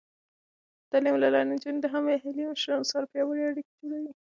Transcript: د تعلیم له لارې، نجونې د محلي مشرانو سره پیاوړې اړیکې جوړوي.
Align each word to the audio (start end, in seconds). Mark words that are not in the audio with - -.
د 0.83 0.83
تعلیم 0.91 1.15
له 1.23 1.27
لارې، 1.33 1.47
نجونې 1.51 1.79
د 1.81 1.85
محلي 2.07 2.43
مشرانو 2.51 2.89
سره 2.91 3.09
پیاوړې 3.11 3.41
اړیکې 3.49 3.71
جوړوي. 3.79 4.11